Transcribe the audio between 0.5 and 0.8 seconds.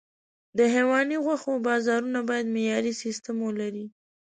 د